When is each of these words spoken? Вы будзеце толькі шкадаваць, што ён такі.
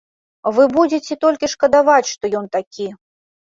Вы 0.55 0.63
будзеце 0.77 1.13
толькі 1.27 1.51
шкадаваць, 1.53 2.11
што 2.15 2.35
ён 2.43 2.51
такі. 2.59 2.91